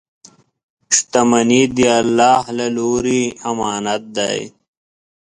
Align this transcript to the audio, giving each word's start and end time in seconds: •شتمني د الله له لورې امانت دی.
•شتمني 0.95 1.63
د 1.75 1.77
الله 1.99 2.43
له 2.57 2.67
لورې 2.77 3.23
امانت 3.49 4.03
دی. 4.17 4.39